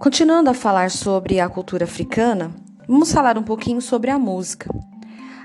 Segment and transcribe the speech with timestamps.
[0.00, 2.50] Continuando a falar sobre a cultura africana,
[2.88, 4.68] vamos falar um pouquinho sobre a música.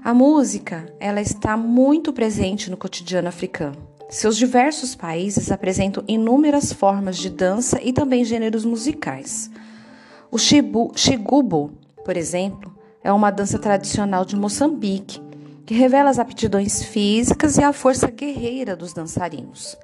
[0.03, 3.75] A música, ela está muito presente no cotidiano africano.
[4.09, 9.49] Seus diversos países apresentam inúmeras formas de dança e também gêneros musicais.
[10.31, 11.71] O shibu, shigubo,
[12.05, 12.73] por exemplo,
[13.03, 15.21] é uma dança tradicional de Moçambique,
[15.65, 19.75] que revela as aptidões físicas e a força guerreira dos dançarinos.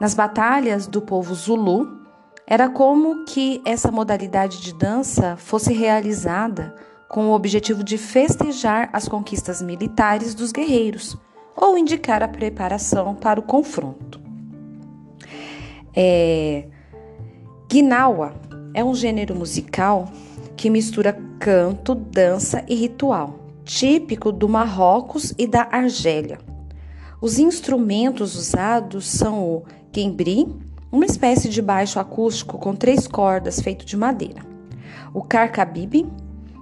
[0.00, 2.01] Nas batalhas do povo Zulu,
[2.46, 6.74] era como que essa modalidade de dança fosse realizada
[7.08, 11.16] com o objetivo de festejar as conquistas militares dos guerreiros
[11.56, 14.20] ou indicar a preparação para o confronto.
[15.94, 16.66] É,
[17.68, 18.34] Guinawa
[18.74, 20.10] é um gênero musical
[20.56, 26.38] que mistura canto, dança e ritual, típico do Marrocos e da Argélia.
[27.20, 30.48] Os instrumentos usados são o quembri,
[30.92, 34.42] uma espécie de baixo acústico com três cordas feito de madeira.
[35.14, 36.06] O carcabibe,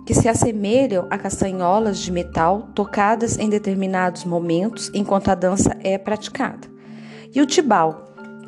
[0.06, 5.98] que se assemelham a castanholas de metal tocadas em determinados momentos enquanto a dança é
[5.98, 6.68] praticada.
[7.34, 8.04] E o tibau,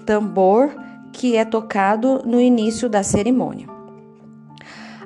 [0.07, 0.73] tambor
[1.13, 3.67] que é tocado no início da cerimônia.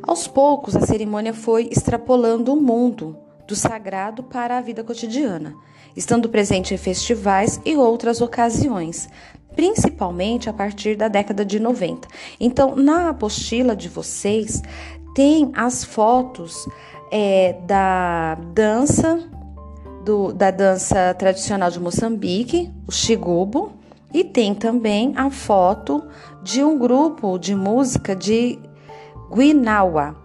[0.02, 5.54] Aos poucos, a cerimônia foi extrapolando o mundo do sagrado para a vida cotidiana,
[5.96, 9.08] estando presente em festivais e outras ocasiões,
[9.54, 12.06] principalmente a partir da década de 90.
[12.38, 14.62] Então, na apostila de vocês,
[15.14, 16.68] tem as fotos
[17.10, 19.18] é, da dança,
[20.04, 23.72] do, da dança tradicional de Moçambique, o Xigubo,
[24.12, 26.06] e tem também a foto
[26.42, 28.58] de um grupo de música de
[29.34, 30.16] Guinawa,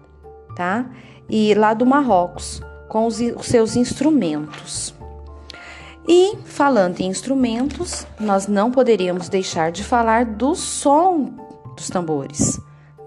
[0.55, 0.89] tá?
[1.29, 2.61] E lá do Marrocos,
[2.91, 4.93] com os, os seus instrumentos.
[6.05, 11.31] E falando em instrumentos, nós não poderíamos deixar de falar do som
[11.73, 12.59] dos tambores,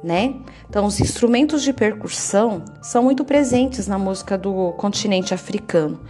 [0.02, 0.36] né?
[0.70, 6.00] Então, os instrumentos de percussão são muito presentes na música do continente africano.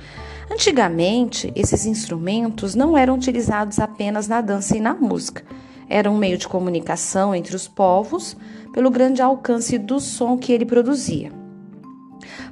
[0.49, 5.43] Antigamente, esses instrumentos não eram utilizados apenas na dança e na música.
[5.89, 8.37] Era um meio de comunicação entre os povos
[8.73, 11.44] pelo grande alcance do som que ele produzia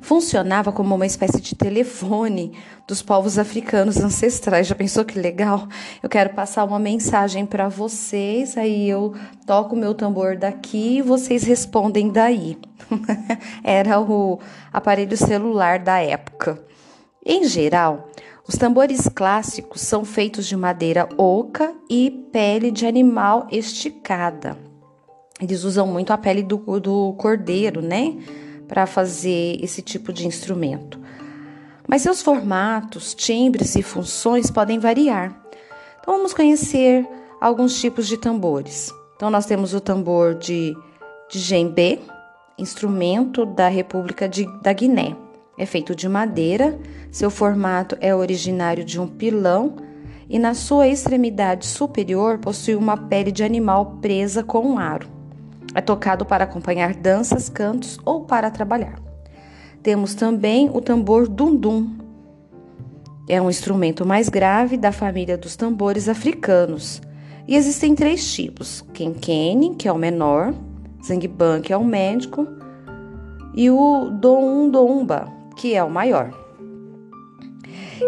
[0.03, 2.53] funcionava como uma espécie de telefone
[2.87, 4.67] dos povos africanos ancestrais.
[4.67, 5.67] Já pensou que legal?
[6.03, 9.15] Eu quero passar uma mensagem para vocês, aí eu
[9.47, 12.59] toco meu tambor daqui e vocês respondem daí.
[13.63, 14.39] Era o
[14.73, 16.63] aparelho celular da época.
[17.25, 18.11] Em geral,
[18.47, 24.59] os tambores clássicos são feitos de madeira oca e pele de animal esticada.
[25.41, 28.17] Eles usam muito a pele do, do cordeiro, né?
[28.69, 31.01] Para fazer esse tipo de instrumento.
[31.87, 35.37] Mas seus formatos, timbres e funções podem variar.
[36.01, 37.07] Então vamos conhecer
[37.41, 38.91] alguns tipos de tambores.
[39.17, 40.75] Então nós temos o tambor de,
[41.31, 42.01] de djembe,
[42.59, 45.17] instrumento da República de, da Guiné.
[45.59, 46.79] É feito de madeira,
[47.11, 49.77] seu formato é originário de um pilão
[50.29, 55.22] e na sua extremidade superior possui uma pele de animal presa com um aro.
[55.75, 59.01] É tocado para acompanhar danças, cantos ou para trabalhar.
[59.83, 61.91] Temos também o tambor dundum.
[63.29, 67.01] É um instrumento mais grave da família dos tambores africanos.
[67.49, 70.55] E existem três tipos: kenkene, que é o menor,
[71.05, 72.47] zangban, que é o médico,
[73.55, 76.31] e o doumba, que é o maior.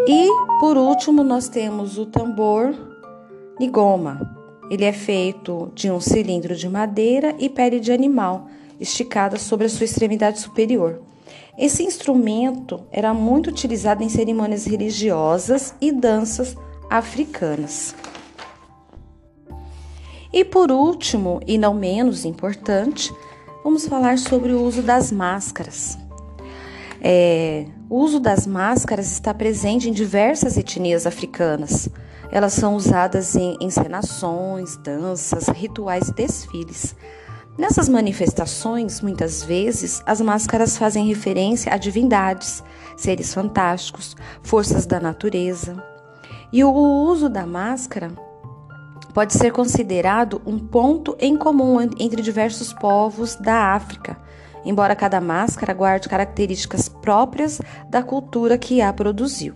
[0.07, 0.27] E
[0.59, 2.73] por último, nós temos o tambor
[3.59, 4.34] nigoma,
[4.69, 8.47] ele é feito de um cilindro de madeira e pele de animal,
[8.79, 11.01] esticada sobre a sua extremidade superior.
[11.57, 16.55] Esse instrumento era muito utilizado em cerimônias religiosas e danças
[16.89, 17.95] africanas.
[20.33, 23.13] E por último, e não menos importante,
[23.63, 25.97] vamos falar sobre o uso das máscaras.
[27.07, 31.87] É, o uso das máscaras está presente em diversas etnias africanas.
[32.31, 36.95] Elas são usadas em encenações, danças, rituais e desfiles.
[37.59, 42.63] Nessas manifestações, muitas vezes, as máscaras fazem referência a divindades,
[42.97, 45.75] seres fantásticos, forças da natureza.
[46.51, 48.11] E o uso da máscara
[49.13, 54.17] pode ser considerado um ponto em comum entre diversos povos da África,
[54.65, 59.53] embora cada máscara guarde características próprias da cultura que a produziu.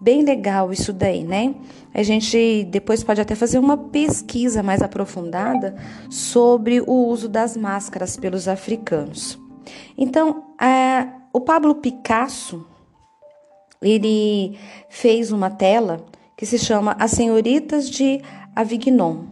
[0.00, 1.54] Bem legal isso daí, né?
[1.92, 5.76] A gente depois pode até fazer uma pesquisa mais aprofundada
[6.08, 9.38] sobre o uso das máscaras pelos africanos.
[9.96, 12.64] Então, é, o Pablo Picasso
[13.82, 14.58] ele
[14.88, 16.04] fez uma tela
[16.36, 18.20] que se chama As Senhoritas de
[18.54, 19.24] Avignon.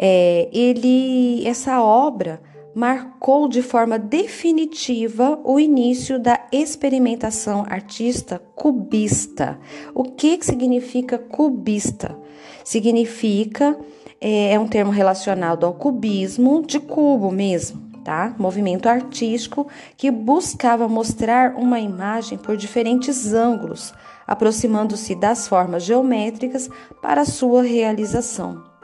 [0.00, 2.40] É, ele, essa obra
[2.78, 9.58] marcou de forma definitiva o início da experimentação artista cubista.
[9.92, 12.16] O que, que significa cubista?
[12.62, 13.76] Significa
[14.20, 18.32] é, é um termo relacionado ao cubismo de cubo mesmo, tá?
[18.38, 19.66] Movimento artístico
[19.96, 23.92] que buscava mostrar uma imagem por diferentes ângulos,
[24.24, 26.70] aproximando-se das formas geométricas
[27.02, 28.77] para sua realização.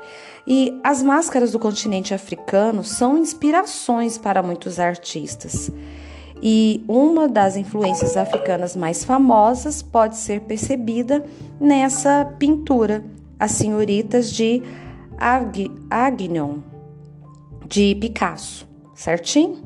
[0.47, 5.71] E as máscaras do continente africano são inspirações para muitos artistas.
[6.43, 11.25] E uma das influências africanas mais famosas pode ser percebida
[11.59, 13.03] nessa pintura,
[13.39, 14.63] As Senhoritas de
[15.91, 16.59] Agnon,
[17.67, 19.63] de Picasso, certinho?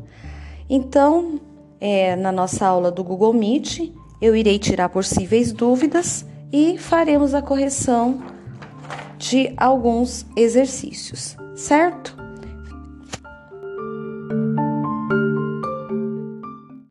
[0.71, 1.41] Então,
[1.81, 7.43] é, na nossa aula do Google Meet, eu irei tirar possíveis dúvidas e faremos a
[7.43, 8.38] correção
[9.19, 12.18] de alguns exercícios, certo?